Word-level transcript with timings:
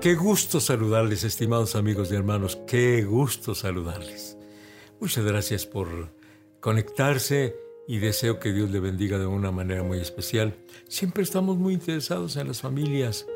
Qué 0.00 0.14
gusto 0.14 0.60
saludarles, 0.60 1.24
estimados 1.24 1.76
amigos 1.76 2.10
y 2.10 2.14
hermanos, 2.14 2.58
qué 2.66 3.02
gusto 3.02 3.54
saludarles. 3.54 4.38
Muchas 4.98 5.26
gracias 5.26 5.66
por 5.66 6.08
conectarse 6.58 7.54
y 7.86 7.98
deseo 7.98 8.40
que 8.40 8.50
Dios 8.50 8.70
le 8.70 8.80
bendiga 8.80 9.18
de 9.18 9.26
una 9.26 9.50
manera 9.50 9.82
muy 9.82 9.98
especial. 9.98 10.56
Siempre 10.88 11.22
estamos 11.22 11.58
muy 11.58 11.74
interesados 11.74 12.36
en 12.36 12.48
las 12.48 12.62
familias, 12.62 13.26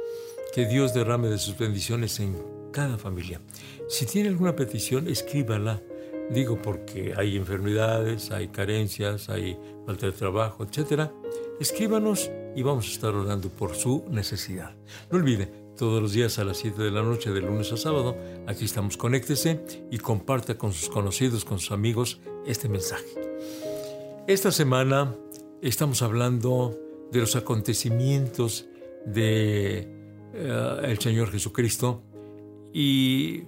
que 0.54 0.64
Dios 0.64 0.94
derrame 0.94 1.28
de 1.28 1.36
sus 1.36 1.58
bendiciones 1.58 2.18
en 2.18 2.34
cada 2.72 2.96
familia. 2.96 3.42
Si 3.90 4.06
tiene 4.06 4.30
alguna 4.30 4.56
petición, 4.56 5.06
escríbala. 5.06 5.82
Digo 6.30 6.62
porque 6.62 7.12
hay 7.14 7.36
enfermedades, 7.36 8.30
hay 8.30 8.48
carencias, 8.48 9.28
hay 9.28 9.58
falta 9.84 10.06
de 10.06 10.12
trabajo, 10.12 10.64
etc. 10.64 11.10
Escríbanos 11.60 12.30
y 12.56 12.62
vamos 12.62 12.88
a 12.88 12.90
estar 12.90 13.14
orando 13.14 13.50
por 13.50 13.74
su 13.74 14.06
necesidad. 14.08 14.74
No 15.10 15.18
olvide, 15.18 15.63
todos 15.76 16.00
los 16.00 16.12
días 16.12 16.38
a 16.38 16.44
las 16.44 16.58
7 16.58 16.82
de 16.82 16.90
la 16.90 17.02
noche, 17.02 17.30
de 17.30 17.40
lunes 17.40 17.72
a 17.72 17.76
sábado. 17.76 18.16
Aquí 18.46 18.64
estamos, 18.64 18.96
conéctese 18.96 19.60
y 19.90 19.98
comparta 19.98 20.56
con 20.56 20.72
sus 20.72 20.88
conocidos, 20.88 21.44
con 21.44 21.58
sus 21.58 21.72
amigos 21.72 22.20
este 22.46 22.68
mensaje. 22.68 23.06
Esta 24.26 24.52
semana 24.52 25.14
estamos 25.60 26.02
hablando 26.02 26.78
de 27.10 27.20
los 27.20 27.36
acontecimientos 27.36 28.66
de 29.04 29.88
eh, 30.34 30.80
el 30.84 30.98
Señor 30.98 31.30
Jesucristo 31.30 32.02
y 32.72 33.44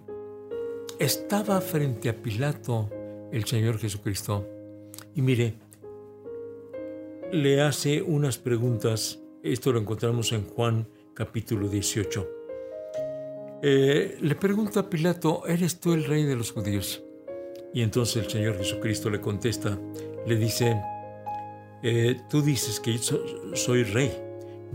estaba 0.98 1.60
frente 1.60 2.08
a 2.08 2.22
Pilato 2.22 2.90
el 3.32 3.44
Señor 3.44 3.78
Jesucristo 3.78 4.46
y 5.14 5.22
mire, 5.22 5.54
le 7.32 7.60
hace 7.60 8.02
unas 8.02 8.38
preguntas. 8.38 9.20
Esto 9.42 9.72
lo 9.72 9.80
encontramos 9.80 10.32
en 10.32 10.44
Juan 10.44 10.88
capítulo 11.16 11.66
18. 11.66 12.28
Eh, 13.62 14.18
le 14.20 14.34
pregunta 14.34 14.80
a 14.80 14.90
Pilato, 14.90 15.46
¿eres 15.46 15.80
tú 15.80 15.94
el 15.94 16.04
rey 16.04 16.24
de 16.24 16.36
los 16.36 16.52
judíos? 16.52 17.02
Y 17.72 17.80
entonces 17.80 18.24
el 18.24 18.30
Señor 18.30 18.58
Jesucristo 18.58 19.08
le 19.08 19.20
contesta, 19.20 19.78
le 20.26 20.36
dice, 20.36 20.78
eh, 21.82 22.20
tú 22.28 22.42
dices 22.42 22.80
que 22.80 22.98
soy 23.54 23.84
rey. 23.84 24.12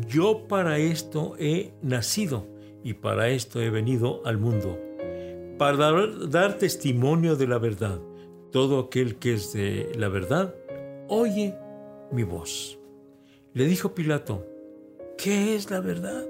Yo 0.08 0.48
para 0.48 0.80
esto 0.80 1.36
he 1.38 1.74
nacido 1.84 2.48
y 2.84 2.94
para 2.94 3.30
esto 3.30 3.62
he 3.62 3.70
venido 3.70 4.26
al 4.26 4.40
mundo, 4.40 4.80
para 5.60 5.78
dar, 5.78 6.30
dar 6.30 6.58
testimonio 6.58 7.36
de 7.36 7.48
la 7.48 7.60
verdad. 7.60 8.02
Todo 8.52 8.80
aquel 8.80 9.18
que 9.18 9.36
es 9.36 9.54
de 9.54 9.92
la 9.96 10.10
verdad, 10.10 10.56
oye 11.08 11.56
mi 12.12 12.24
voz. 12.24 12.80
Le 13.54 13.66
dijo 13.66 13.94
Pilato, 13.94 14.51
¿qué 15.22 15.56
es 15.56 15.70
la 15.70 15.80
verdad? 15.80 16.26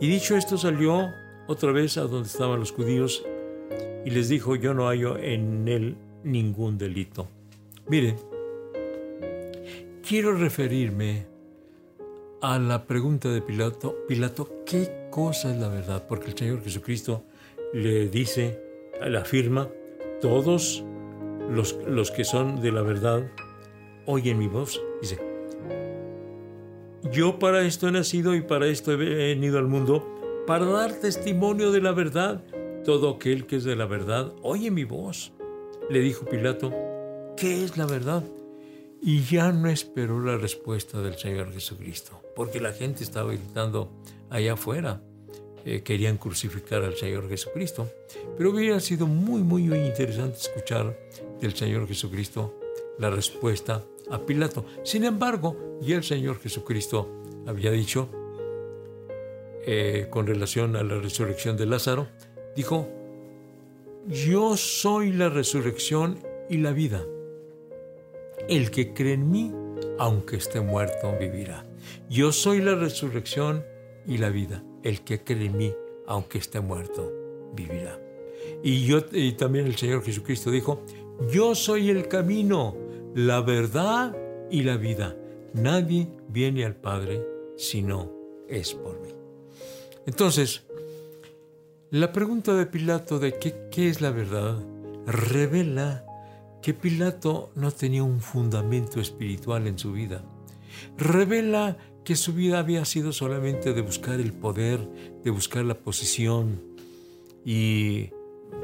Y 0.00 0.08
dicho 0.08 0.36
esto 0.36 0.58
salió 0.58 1.08
otra 1.46 1.72
vez 1.72 1.96
a 1.96 2.02
donde 2.02 2.28
estaban 2.28 2.60
los 2.60 2.72
judíos 2.72 3.24
y 4.04 4.10
les 4.10 4.28
dijo, 4.28 4.56
yo 4.56 4.74
no 4.74 4.88
hallo 4.88 5.16
en 5.16 5.66
él 5.66 5.96
ningún 6.22 6.76
delito. 6.76 7.28
Mire, 7.88 8.16
quiero 10.06 10.36
referirme 10.36 11.26
a 12.42 12.58
la 12.58 12.84
pregunta 12.84 13.30
de 13.30 13.40
Pilato, 13.40 13.96
Pilato, 14.06 14.62
¿qué 14.66 15.08
cosa 15.10 15.50
es 15.50 15.58
la 15.58 15.68
verdad? 15.68 16.06
Porque 16.06 16.26
el 16.26 16.36
Señor 16.36 16.62
Jesucristo 16.62 17.24
le 17.72 18.08
dice, 18.08 18.60
le 19.02 19.16
afirma, 19.16 19.70
todos 20.20 20.84
los, 21.48 21.78
los 21.86 22.10
que 22.10 22.24
son 22.24 22.60
de 22.60 22.72
la 22.72 22.82
verdad 22.82 23.30
oyen 24.04 24.38
mi 24.38 24.46
voz. 24.46 24.80
Dice, 25.00 25.33
yo 27.14 27.38
para 27.38 27.62
esto 27.62 27.88
he 27.88 27.92
nacido 27.92 28.34
y 28.34 28.42
para 28.42 28.66
esto 28.66 28.92
he 28.92 28.96
venido 28.96 29.58
al 29.58 29.68
mundo, 29.68 30.44
para 30.46 30.66
dar 30.66 30.92
testimonio 30.94 31.70
de 31.70 31.80
la 31.80 31.92
verdad. 31.92 32.44
Todo 32.84 33.10
aquel 33.10 33.46
que 33.46 33.56
es 33.56 33.64
de 33.64 33.76
la 33.76 33.86
verdad, 33.86 34.32
oye 34.42 34.70
mi 34.70 34.84
voz. 34.84 35.32
Le 35.88 36.00
dijo 36.00 36.26
Pilato, 36.26 36.72
¿qué 37.36 37.64
es 37.64 37.76
la 37.76 37.86
verdad? 37.86 38.24
Y 39.00 39.22
ya 39.22 39.52
no 39.52 39.68
esperó 39.68 40.20
la 40.20 40.36
respuesta 40.36 41.00
del 41.00 41.16
Señor 41.16 41.52
Jesucristo, 41.52 42.20
porque 42.34 42.60
la 42.60 42.72
gente 42.72 43.04
estaba 43.04 43.32
gritando 43.32 43.90
allá 44.30 44.54
afuera. 44.54 45.00
Eh, 45.64 45.82
querían 45.82 46.18
crucificar 46.18 46.82
al 46.82 46.96
Señor 46.96 47.28
Jesucristo. 47.28 47.90
Pero 48.36 48.50
hubiera 48.50 48.80
sido 48.80 49.06
muy, 49.06 49.42
muy, 49.42 49.62
muy 49.62 49.78
interesante 49.78 50.38
escuchar 50.38 50.98
del 51.40 51.54
Señor 51.54 51.86
Jesucristo 51.86 52.58
la 52.98 53.08
respuesta 53.08 53.82
a 54.10 54.18
Pilato. 54.18 54.64
Sin 54.82 55.04
embargo, 55.04 55.78
y 55.82 55.92
el 55.92 56.02
Señor 56.02 56.38
Jesucristo 56.40 57.22
había 57.46 57.70
dicho, 57.70 58.08
eh, 59.66 60.08
con 60.10 60.26
relación 60.26 60.76
a 60.76 60.82
la 60.82 60.98
resurrección 60.98 61.56
de 61.56 61.66
Lázaro, 61.66 62.08
dijo, 62.54 62.88
yo 64.06 64.56
soy 64.56 65.12
la 65.12 65.30
resurrección 65.30 66.18
y 66.50 66.58
la 66.58 66.72
vida. 66.72 67.02
El 68.48 68.70
que 68.70 68.92
cree 68.92 69.14
en 69.14 69.30
mí, 69.30 69.52
aunque 69.98 70.36
esté 70.36 70.60
muerto, 70.60 71.14
vivirá. 71.18 71.64
Yo 72.10 72.32
soy 72.32 72.60
la 72.60 72.74
resurrección 72.74 73.64
y 74.06 74.18
la 74.18 74.28
vida. 74.28 74.62
El 74.82 75.00
que 75.00 75.24
cree 75.24 75.46
en 75.46 75.56
mí, 75.56 75.74
aunque 76.06 76.38
esté 76.38 76.60
muerto, 76.60 77.10
vivirá. 77.54 77.98
Y, 78.62 78.84
yo, 78.84 78.98
y 79.12 79.32
también 79.32 79.66
el 79.66 79.76
Señor 79.76 80.02
Jesucristo 80.02 80.50
dijo, 80.50 80.82
yo 81.32 81.54
soy 81.54 81.88
el 81.88 82.08
camino, 82.08 82.76
la 83.14 83.40
verdad 83.40 84.16
y 84.50 84.62
la 84.62 84.76
vida. 84.76 85.16
Nadie 85.54 86.08
viene 86.28 86.64
al 86.64 86.74
Padre 86.74 87.24
si 87.56 87.82
no 87.82 88.12
es 88.48 88.74
por 88.74 89.00
mí. 89.00 89.10
Entonces, 90.06 90.64
la 91.90 92.12
pregunta 92.12 92.54
de 92.54 92.66
Pilato 92.66 93.18
de 93.18 93.38
qué, 93.38 93.68
qué 93.70 93.88
es 93.88 94.00
la 94.00 94.10
verdad 94.10 94.58
revela 95.06 96.04
que 96.60 96.74
Pilato 96.74 97.50
no 97.54 97.70
tenía 97.70 98.02
un 98.02 98.20
fundamento 98.20 99.00
espiritual 99.00 99.66
en 99.68 99.78
su 99.78 99.92
vida. 99.92 100.24
Revela 100.98 101.76
que 102.04 102.16
su 102.16 102.34
vida 102.34 102.58
había 102.58 102.84
sido 102.84 103.12
solamente 103.12 103.74
de 103.74 103.82
buscar 103.82 104.18
el 104.18 104.32
poder, 104.32 104.80
de 105.22 105.30
buscar 105.30 105.64
la 105.64 105.74
posición. 105.74 106.62
Y 107.44 108.10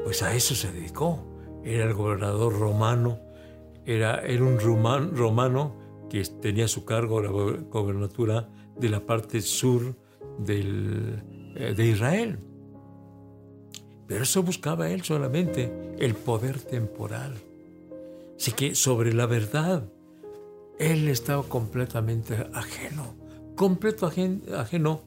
pues 0.05 0.23
a 0.23 0.35
eso 0.35 0.55
se 0.55 0.73
dedicó. 0.73 1.25
Era 1.63 1.85
el 1.85 1.95
gobernador 1.95 2.59
romano 2.59 3.30
era, 3.87 4.23
un 4.41 4.59
romano 5.17 5.77
que 6.09 6.23
tenía 6.41 6.69
su 6.69 6.85
cargo 6.85 7.21
la 7.21 7.31
gobernatura 7.31 8.49
de 8.77 8.89
la 8.89 9.01
parte 9.01 9.41
sur 9.41 9.95
eh, 10.49 11.75
de 11.77 11.87
Israel. 11.87 12.39
Pero 14.07 14.25
eso 14.25 14.43
buscaba 14.43 14.91
él 14.91 15.03
solamente, 15.03 15.95
el 15.99 16.15
poder 16.15 16.59
temporal. 16.61 17.35
Así 18.37 18.53
que 18.53 18.75
sobre 18.75 19.13
la 19.13 19.27
verdad, 19.27 19.85
él 20.79 21.09
estaba 21.09 21.43
completamente 21.43 22.35
ajeno, 22.55 23.15
completo 23.55 24.11
ajeno 24.57 25.03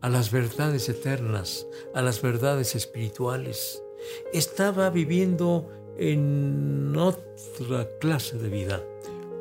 a 0.00 0.08
las 0.08 0.32
verdades 0.32 0.88
eternas, 0.88 1.66
a 1.94 2.02
las 2.02 2.22
verdades 2.22 2.74
espirituales. 2.74 3.82
Estaba 4.32 4.90
viviendo 4.90 5.70
en 5.98 6.96
otra 6.96 7.88
clase 7.98 8.38
de 8.38 8.48
vida, 8.48 8.82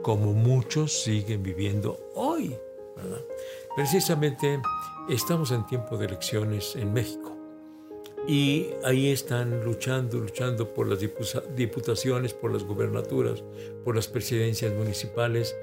como 0.02 0.34
muchos 0.34 0.92
siguen 0.92 1.44
viviendo 1.44 2.00
hoy. 2.16 2.56
Precisamente 3.76 4.60
estamos 5.10 5.52
en 5.52 5.66
tiempo 5.68 5.98
de 5.98 6.08
elecciones 6.08 6.76
en 6.76 6.92
México 6.94 7.38
y 8.28 8.68
ahí 8.84 9.10
están 9.10 9.64
luchando, 9.64 10.18
luchando 10.18 10.74
por 10.74 10.88
las 10.88 11.00
diputaciones, 11.56 12.34
por 12.34 12.52
las 12.52 12.64
gubernaturas, 12.64 13.44
por 13.86 13.96
las 13.96 14.08
presidencias 14.08 14.74
municipales 14.74 15.56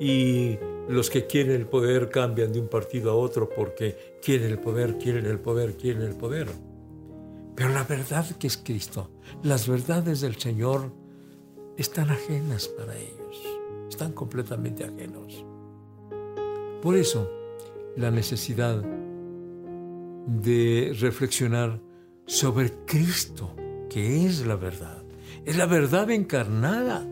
y 0.00 0.58
los 0.88 1.10
que 1.10 1.26
quieren 1.26 1.52
el 1.52 1.66
poder 1.66 2.08
cambian 2.08 2.52
de 2.52 2.58
un 2.58 2.68
partido 2.68 3.12
a 3.12 3.14
otro 3.14 3.48
porque 3.48 4.16
quieren 4.20 4.50
el 4.50 4.58
poder, 4.58 4.98
quieren 4.98 5.26
el 5.26 5.38
poder, 5.38 5.76
quieren 5.76 6.02
el 6.02 6.16
poder. 6.16 6.48
Pero 7.58 7.70
la 7.70 7.82
verdad 7.82 8.24
que 8.36 8.46
es 8.46 8.56
Cristo, 8.56 9.10
las 9.42 9.66
verdades 9.66 10.20
del 10.20 10.36
Señor 10.36 10.92
están 11.76 12.08
ajenas 12.08 12.68
para 12.68 12.96
ellos, 12.96 13.42
están 13.88 14.12
completamente 14.12 14.84
ajenos. 14.84 15.44
Por 16.80 16.96
eso, 16.96 17.28
la 17.96 18.12
necesidad 18.12 18.80
de 20.26 20.96
reflexionar 21.00 21.80
sobre 22.26 22.72
Cristo, 22.86 23.56
que 23.90 24.24
es 24.24 24.46
la 24.46 24.54
verdad, 24.54 25.02
es 25.44 25.56
la 25.56 25.66
verdad 25.66 26.12
encarnada, 26.12 27.04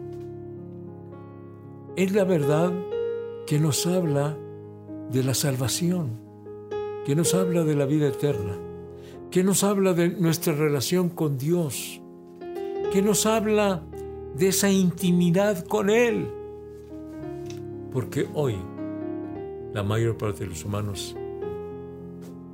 es 1.97 2.13
la 2.13 2.23
verdad 2.23 2.73
que 3.49 3.59
nos 3.59 3.85
habla 3.85 4.39
de 5.11 5.25
la 5.25 5.35
salvación, 5.35 6.21
que 7.05 7.17
nos 7.17 7.35
habla 7.35 7.65
de 7.65 7.75
la 7.75 7.87
vida 7.87 8.07
eterna 8.07 8.66
que 9.37 9.45
nos 9.45 9.65
habla 9.65 9.93
de 9.93 10.09
nuestra 10.09 10.55
relación 10.55 11.11
con 11.11 11.37
Dios, 11.37 12.01
que 12.91 13.03
nos 13.03 13.27
habla 13.27 13.83
de 14.35 14.49
esa 14.49 14.71
intimidad 14.71 15.63
con 15.67 15.91
Él. 15.91 16.27
Porque 17.93 18.27
hoy 18.33 18.57
la 19.75 19.83
mayor 19.83 20.17
parte 20.17 20.45
de 20.45 20.47
los 20.47 20.65
humanos 20.65 21.15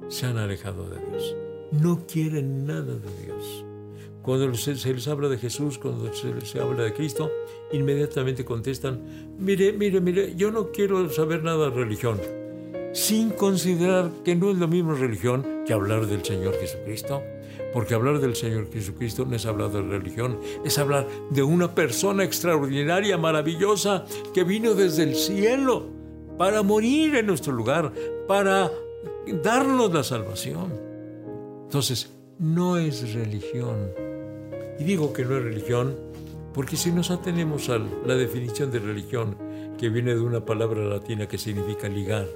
se 0.08 0.26
han 0.26 0.38
alejado 0.38 0.90
de 0.90 0.98
Dios. 1.06 1.36
No 1.70 2.04
quieren 2.04 2.66
nada 2.66 2.96
de 2.96 3.26
Dios. 3.26 3.64
Cuando 4.20 4.52
se, 4.56 4.74
les 4.74 5.06
habla 5.06 5.28
de 5.28 5.38
Jesús, 5.38 5.78
cuando 5.78 6.12
se 6.12 6.34
les 6.34 6.56
habla 6.56 6.82
de 6.82 6.94
Cristo, 6.94 7.30
inmediatamente 7.70 8.44
contestan, 8.44 9.36
mire, 9.38 9.72
mire, 9.72 10.00
mire, 10.00 10.34
yo 10.34 10.50
no 10.50 10.72
quiero 10.72 11.08
saber 11.10 11.44
nada 11.44 11.70
de 11.70 11.76
religión, 11.76 12.18
sin 12.92 13.30
considerar 13.30 14.10
que 14.24 14.36
no 14.36 14.50
es 14.50 14.58
lo 14.58 14.68
mismo 14.68 14.94
religión 14.94 15.64
que 15.66 15.72
hablar 15.72 16.06
del 16.06 16.24
Señor 16.24 16.54
Jesucristo. 16.60 17.22
Porque 17.72 17.94
hablar 17.94 18.20
del 18.20 18.36
Señor 18.36 18.70
Jesucristo 18.70 19.24
no 19.24 19.34
es 19.34 19.46
hablar 19.46 19.70
de 19.70 19.80
religión, 19.80 20.38
es 20.64 20.78
hablar 20.78 21.06
de 21.30 21.42
una 21.42 21.74
persona 21.74 22.22
extraordinaria, 22.22 23.16
maravillosa, 23.16 24.04
que 24.34 24.44
vino 24.44 24.74
desde 24.74 25.04
el 25.04 25.14
cielo 25.14 25.86
para 26.36 26.62
morir 26.62 27.14
en 27.16 27.26
nuestro 27.26 27.52
lugar, 27.52 27.90
para 28.28 28.70
darnos 29.42 29.92
la 29.92 30.02
salvación. 30.02 30.72
Entonces, 31.64 32.10
no 32.38 32.76
es 32.76 33.14
religión. 33.14 33.90
Y 34.78 34.84
digo 34.84 35.12
que 35.14 35.24
no 35.24 35.38
es 35.38 35.44
religión 35.44 35.96
porque 36.52 36.76
si 36.76 36.90
nos 36.92 37.10
atenemos 37.10 37.70
a 37.70 37.78
la 37.78 38.14
definición 38.14 38.70
de 38.70 38.78
religión, 38.78 39.36
que 39.78 39.88
viene 39.88 40.14
de 40.14 40.20
una 40.20 40.44
palabra 40.44 40.84
latina 40.84 41.26
que 41.26 41.38
significa 41.38 41.88
ligar, 41.88 42.28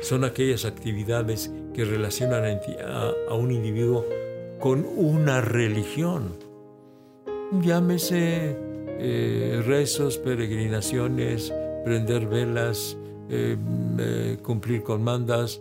son 0.00 0.24
aquellas 0.24 0.64
actividades 0.64 1.50
que 1.72 1.84
relacionan 1.84 2.60
a, 3.28 3.34
un 3.34 3.52
individuo 3.52 4.06
con 4.60 4.86
una 4.96 5.40
religión. 5.40 6.36
Llámese 7.62 8.56
eh, 8.98 9.62
rezos, 9.66 10.18
peregrinaciones, 10.18 11.52
prender 11.84 12.26
velas, 12.26 12.96
eh, 13.28 13.56
eh, 13.98 14.38
cumplir 14.42 14.82
con 14.82 15.02
mandas, 15.02 15.60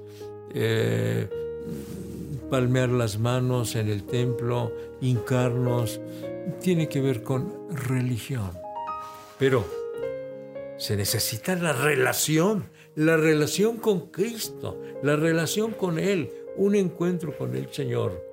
palmear 2.50 2.90
las 2.90 3.18
manos 3.18 3.76
en 3.76 3.90
el 3.90 4.04
templo, 4.04 4.72
hincarnos, 5.02 6.00
tiene 6.62 6.88
que 6.88 7.02
ver 7.02 7.24
con 7.24 7.52
religión. 7.72 8.52
Pero 9.40 9.66
se 10.78 10.96
necesita 10.96 11.56
la 11.56 11.74
relación, 11.74 12.66
la 12.96 13.18
relación 13.18 13.78
con 13.78 14.12
Cristo, 14.12 14.80
la 15.02 15.16
relación 15.16 15.72
con 15.72 15.98
Él, 16.00 16.32
un 16.58 16.76
encuentro 16.76 17.36
con 17.38 17.56
el 17.56 17.72
Señor, 17.72 18.24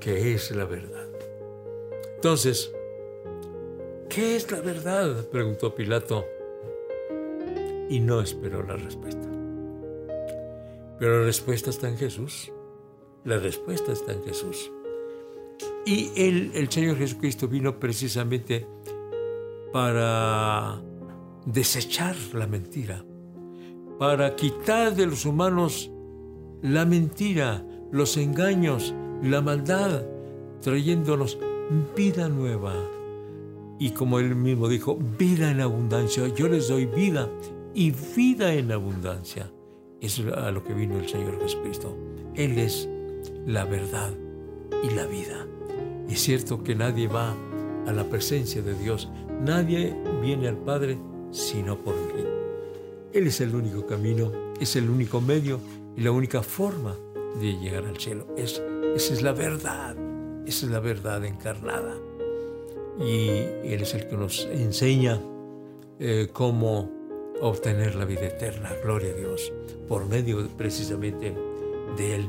que 0.00 0.34
es 0.34 0.50
la 0.54 0.64
verdad. 0.64 1.08
Entonces, 2.14 2.72
¿qué 4.08 4.36
es 4.36 4.50
la 4.50 4.60
verdad? 4.60 5.28
preguntó 5.28 5.74
Pilato 5.74 6.24
y 7.88 8.00
no 8.00 8.20
esperó 8.20 8.62
la 8.62 8.76
respuesta. 8.76 9.28
Pero 10.98 11.20
la 11.20 11.26
respuesta 11.26 11.70
está 11.70 11.88
en 11.88 11.98
Jesús. 11.98 12.52
La 13.24 13.38
respuesta 13.38 13.92
está 13.92 14.12
en 14.12 14.24
Jesús. 14.24 14.70
Y 15.84 16.10
el 16.16 16.70
Señor 16.70 16.96
Jesucristo 16.96 17.48
vino 17.48 17.78
precisamente 17.78 18.66
para 19.72 20.80
desechar 21.44 22.16
la 22.32 22.46
mentira, 22.46 23.04
para 23.98 24.36
quitar 24.36 24.94
de 24.94 25.06
los 25.06 25.24
humanos 25.24 25.90
la 26.62 26.84
mentira, 26.84 27.64
los 27.90 28.16
engaños, 28.16 28.94
la 29.22 29.40
maldad, 29.40 30.02
trayéndonos 30.60 31.38
vida 31.96 32.28
nueva. 32.28 32.74
Y 33.78 33.90
como 33.90 34.18
él 34.18 34.34
mismo 34.34 34.68
dijo, 34.68 34.98
vida 35.18 35.50
en 35.50 35.60
abundancia, 35.60 36.26
yo 36.34 36.48
les 36.48 36.68
doy 36.68 36.86
vida 36.86 37.28
y 37.74 37.92
vida 38.16 38.54
en 38.54 38.72
abundancia. 38.72 39.50
Es 40.00 40.20
a 40.20 40.50
lo 40.50 40.62
que 40.62 40.74
vino 40.74 40.98
el 40.98 41.08
Señor 41.08 41.40
Jesucristo. 41.40 41.96
Él 42.34 42.58
es 42.58 42.88
la 43.46 43.64
verdad 43.64 44.12
y 44.82 44.94
la 44.94 45.06
vida. 45.06 45.46
Es 46.08 46.20
cierto 46.20 46.62
que 46.62 46.74
nadie 46.74 47.08
va 47.08 47.34
a 47.86 47.92
la 47.92 48.04
presencia 48.04 48.62
de 48.62 48.74
Dios, 48.74 49.08
nadie 49.42 49.96
viene 50.22 50.48
al 50.48 50.56
Padre 50.56 50.98
sino 51.30 51.78
por 51.82 51.94
mí. 51.94 52.35
Él 53.16 53.28
es 53.28 53.40
el 53.40 53.54
único 53.54 53.86
camino, 53.86 54.30
es 54.60 54.76
el 54.76 54.90
único 54.90 55.22
medio 55.22 55.58
y 55.96 56.02
la 56.02 56.10
única 56.10 56.42
forma 56.42 56.94
de 57.40 57.56
llegar 57.56 57.86
al 57.86 57.96
cielo. 57.96 58.26
Es, 58.36 58.62
esa 58.94 59.14
es 59.14 59.22
la 59.22 59.32
verdad, 59.32 59.96
esa 60.46 60.66
es 60.66 60.70
la 60.70 60.80
verdad 60.80 61.24
encarnada. 61.24 61.96
Y 63.00 63.28
Él 63.64 63.80
es 63.80 63.94
el 63.94 64.06
que 64.06 64.18
nos 64.18 64.44
enseña 64.52 65.18
eh, 65.98 66.28
cómo 66.30 66.90
obtener 67.40 67.94
la 67.94 68.04
vida 68.04 68.26
eterna, 68.26 68.74
gloria 68.84 69.12
a 69.12 69.16
Dios, 69.16 69.50
por 69.88 70.04
medio 70.04 70.46
precisamente 70.48 71.34
de 71.96 72.16
Él. 72.16 72.28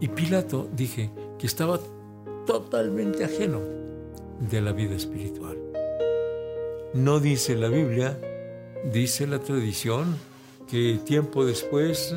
Y 0.00 0.08
Pilato 0.08 0.68
dije 0.74 1.08
que 1.38 1.46
estaba 1.46 1.78
totalmente 2.46 3.22
ajeno 3.22 3.60
de 4.40 4.60
la 4.60 4.72
vida 4.72 4.96
espiritual. 4.96 5.56
No 6.94 7.20
dice 7.20 7.54
la 7.54 7.68
Biblia, 7.68 8.18
dice 8.84 9.26
la 9.26 9.38
tradición, 9.38 10.16
que 10.68 10.98
tiempo 11.04 11.44
después 11.44 12.14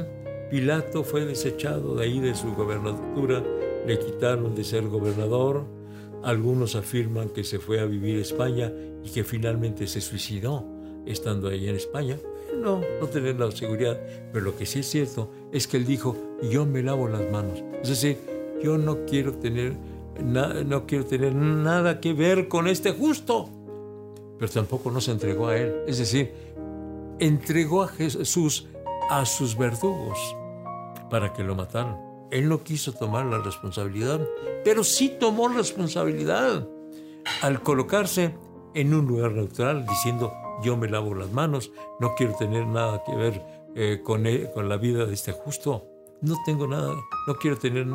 Pilato 0.49 1.03
fue 1.03 1.25
desechado 1.25 1.95
de 1.95 2.05
ahí 2.05 2.19
de 2.19 2.35
su 2.35 2.53
gobernatura, 2.53 3.43
le 3.85 3.99
quitaron 3.99 4.55
de 4.55 4.63
ser 4.63 4.87
gobernador, 4.87 5.65
algunos 6.23 6.75
afirman 6.75 7.29
que 7.29 7.43
se 7.43 7.59
fue 7.59 7.79
a 7.79 7.85
vivir 7.85 8.17
a 8.17 8.21
España 8.21 8.71
y 9.03 9.09
que 9.09 9.23
finalmente 9.23 9.87
se 9.87 10.01
suicidó 10.01 10.65
estando 11.05 11.49
ahí 11.49 11.69
en 11.69 11.75
España. 11.75 12.17
No, 12.55 12.81
no 12.99 13.07
tener 13.07 13.39
la 13.39 13.51
seguridad, 13.51 13.99
pero 14.33 14.45
lo 14.45 14.57
que 14.57 14.65
sí 14.65 14.79
es 14.79 14.89
cierto 14.89 15.31
es 15.51 15.67
que 15.67 15.77
él 15.77 15.85
dijo, 15.85 16.15
yo 16.51 16.65
me 16.65 16.81
lavo 16.81 17.07
las 17.07 17.29
manos. 17.31 17.63
Es 17.81 17.89
decir, 17.89 18.17
yo 18.61 18.77
no 18.77 19.05
quiero 19.05 19.33
tener 19.33 19.73
no 20.21 20.85
quiero 20.85 21.05
tener 21.05 21.33
nada 21.33 22.01
que 22.01 22.13
ver 22.13 22.47
con 22.47 22.67
este 22.67 22.91
justo. 22.91 23.49
Pero 24.39 24.51
tampoco 24.51 24.89
no 24.89 25.01
se 25.01 25.11
entregó 25.11 25.47
a 25.47 25.57
él. 25.57 25.83
Es 25.85 25.97
decir, 25.97 26.33
entregó 27.19 27.83
a 27.83 27.87
Jesús 27.89 28.67
a 29.09 29.25
sus 29.25 29.57
verdugos 29.57 30.17
para 31.09 31.33
que 31.33 31.43
lo 31.43 31.55
mataran. 31.55 31.97
Él 32.31 32.47
no 32.47 32.63
quiso 32.63 32.93
tomar 32.93 33.25
la 33.25 33.39
responsabilidad, 33.39 34.21
pero 34.63 34.83
sí 34.83 35.15
tomó 35.19 35.49
responsabilidad 35.49 36.67
al 37.41 37.61
colocarse 37.61 38.35
en 38.73 38.93
un 38.93 39.07
lugar 39.07 39.31
neutral 39.31 39.85
diciendo 39.87 40.33
yo 40.61 40.77
me 40.77 40.89
lavo 40.89 41.15
las 41.15 41.31
manos, 41.31 41.71
no 41.99 42.15
quiero 42.15 42.35
tener 42.35 42.67
nada 42.67 43.03
que 43.03 43.15
ver 43.15 43.41
eh, 43.75 44.01
con, 44.03 44.25
con 44.53 44.69
la 44.69 44.77
vida 44.77 45.05
de 45.05 45.13
este 45.13 45.31
justo, 45.31 45.85
no 46.21 46.35
tengo 46.45 46.67
nada, 46.67 46.95
no 47.27 47.35
quiero 47.35 47.57
tener 47.57 47.87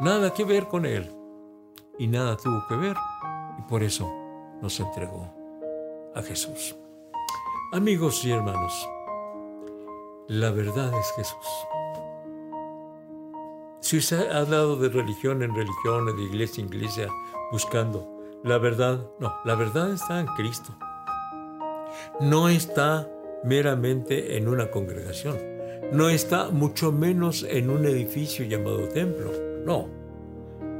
nada 0.00 0.34
que 0.34 0.44
ver 0.44 0.66
con 0.66 0.84
él 0.84 1.10
y 1.98 2.08
nada 2.08 2.36
tuvo 2.36 2.66
que 2.68 2.76
ver 2.76 2.96
y 3.58 3.62
por 3.62 3.82
eso 3.82 4.10
nos 4.60 4.78
entregó 4.80 5.37
a 6.14 6.22
Jesús. 6.22 6.76
Amigos 7.72 8.24
y 8.24 8.30
hermanos, 8.30 8.88
la 10.26 10.50
verdad 10.50 10.92
es 10.98 11.12
Jesús. 11.16 11.46
Si 13.80 14.00
se 14.00 14.16
ha 14.16 14.44
dado 14.44 14.76
de 14.76 14.88
religión 14.88 15.42
en 15.42 15.54
religión, 15.54 16.06
de 16.16 16.22
iglesia 16.22 16.62
en 16.62 16.72
iglesia, 16.72 17.08
buscando 17.52 18.18
la 18.44 18.58
verdad, 18.58 19.00
no, 19.18 19.34
la 19.44 19.54
verdad 19.54 19.92
está 19.92 20.20
en 20.20 20.26
Cristo. 20.26 20.76
No 22.20 22.48
está 22.48 23.10
meramente 23.44 24.36
en 24.36 24.48
una 24.48 24.70
congregación, 24.70 25.38
no 25.92 26.08
está 26.08 26.50
mucho 26.50 26.92
menos 26.92 27.44
en 27.48 27.70
un 27.70 27.86
edificio 27.86 28.44
llamado 28.44 28.88
templo, 28.88 29.32
no. 29.64 29.88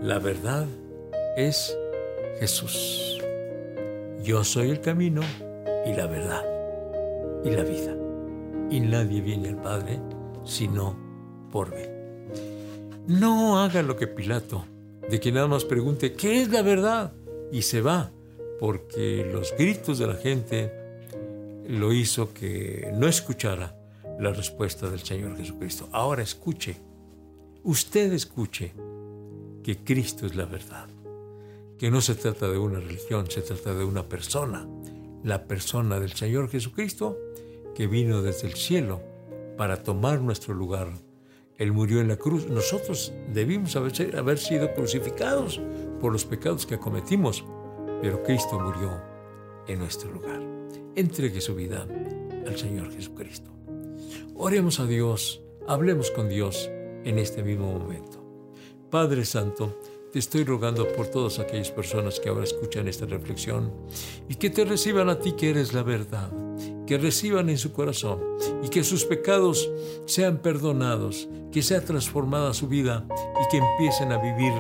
La 0.03 0.19
verdad 0.19 0.67
es 1.37 1.77
Jesús. 2.39 3.21
Yo 4.23 4.45
soy 4.45 4.71
el 4.71 4.81
camino 4.81 5.23
y 5.87 5.93
la 5.93 6.07
verdad 6.07 6.45
y 7.45 7.51
la 7.51 7.63
vida. 7.63 7.95
Y 8.71 8.81
nadie 8.81 9.21
viene 9.21 9.49
al 9.49 9.61
Padre 9.61 10.01
sino 10.45 10.97
por 11.53 11.75
mí. 11.75 11.83
No 13.07 13.59
haga 13.59 13.83
lo 13.83 13.97
que 13.97 14.07
Pilato, 14.07 14.65
de 15.09 15.21
que 15.21 15.33
nada 15.33 15.47
más 15.47 15.65
pregunte, 15.65 16.15
¿qué 16.15 16.43
es 16.43 16.51
la 16.51 16.63
verdad? 16.63 17.13
Y 17.53 17.63
se 17.63 17.81
va, 17.81 18.11
porque 18.61 19.29
los 19.33 19.55
gritos 19.57 19.99
de 19.99 20.07
la 20.07 20.15
gente 20.15 20.73
lo 21.69 21.93
hizo 21.93 22.33
que 22.33 22.91
no 22.95 23.07
escuchara 23.07 23.77
la 24.19 24.33
respuesta 24.33 24.91
del 24.91 25.01
Señor 25.01 25.37
Jesucristo. 25.37 25.89
Ahora 25.93 26.23
escuche, 26.23 26.77
usted 27.63 28.13
escuche 28.13 28.73
que 29.63 29.79
Cristo 29.85 30.27
es 30.27 30.35
la 30.35 30.47
verdad 30.47 30.89
que 31.79 31.91
no 31.91 32.01
se 32.01 32.15
trata 32.15 32.49
de 32.49 32.59
una 32.59 32.81
religión, 32.81 33.31
se 33.31 33.41
trata 33.41 33.75
de 33.75 33.85
una 33.85 34.09
persona, 34.09 34.69
la 35.23 35.45
persona 35.45 36.01
del 36.01 36.13
Señor 36.13 36.51
Jesucristo, 36.51 37.17
que 37.75 37.87
vino 37.87 38.23
desde 38.23 38.49
el 38.49 38.55
cielo 38.55 39.01
para 39.57 39.83
tomar 39.83 40.21
nuestro 40.21 40.55
lugar. 40.55 40.89
Él 41.57 41.73
murió 41.73 42.01
en 42.01 42.09
la 42.09 42.17
cruz. 42.17 42.49
Nosotros 42.49 43.13
debimos 43.33 43.77
haber, 43.77 44.17
haber 44.17 44.39
sido 44.39 44.73
crucificados 44.75 45.61
por 46.01 46.13
los 46.13 46.25
pecados 46.25 46.67
que 46.67 46.79
cometimos, 46.79 47.45
pero 48.03 48.23
Cristo 48.23 48.59
murió 48.59 49.01
en 49.67 49.79
nuestro 49.79 50.11
lugar. 50.13 50.41
Entregue 50.97 51.41
su 51.41 51.55
vida 51.55 51.87
al 52.47 52.57
Señor 52.57 52.93
Jesucristo. 52.93 53.51
Oremos 54.35 54.81
a 54.81 54.87
Dios, 54.87 55.43
hablemos 55.67 56.11
con 56.11 56.29
Dios 56.29 56.69
en 57.05 57.19
este 57.19 57.43
mismo 57.43 57.73
momento. 57.73 58.25
Padre 58.91 59.25
Santo, 59.25 59.79
te 60.13 60.19
estoy 60.19 60.45
rogando 60.45 60.89
por 60.93 61.09
todas 61.09 61.39
aquellas 61.39 61.71
personas 61.71 62.19
que 62.19 62.29
ahora 62.29 62.45
escuchan 62.45 62.89
esta 62.89 63.07
reflexión 63.07 63.73
y 64.29 64.37
que 64.37 64.51
te 64.51 64.65
reciban 64.65 65.09
a 65.09 65.19
ti 65.19 65.33
que 65.33 65.51
eres 65.51 65.75
la 65.75 65.83
verdad, 65.83 66.31
que 66.87 66.97
reciban 66.97 67.51
en 67.51 67.59
su 67.59 67.73
corazón 67.73 68.21
y 68.63 68.69
que 68.69 68.85
sus 68.85 69.05
pecados 69.05 69.71
sean 70.07 70.39
perdonados, 70.39 71.29
que 71.53 71.63
sea 71.63 71.85
transformada 71.85 72.55
su 72.55 72.69
vida 72.69 73.07
y 73.45 73.51
que 73.51 73.59
empiecen 73.59 74.13
a 74.13 74.19
vivir 74.19 74.53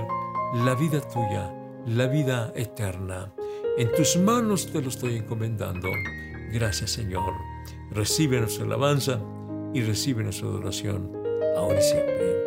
la 0.64 0.74
vida 0.74 1.00
tuya, 1.00 1.54
la 1.86 2.06
vida 2.06 2.52
eterna. 2.54 3.32
En 3.78 3.90
tus 3.92 4.16
manos 4.16 4.70
te 4.70 4.82
lo 4.82 4.88
estoy 4.88 5.16
encomendando. 5.16 5.88
Gracias 6.52 6.90
Señor. 6.90 7.32
Recibe 7.90 8.40
nuestra 8.40 8.64
alabanza 8.64 9.20
y 9.72 9.82
recibe 9.82 10.22
nuestra 10.22 10.48
adoración 10.48 11.10
ahora 11.56 11.78
y 11.78 11.82
siempre. 11.82 12.37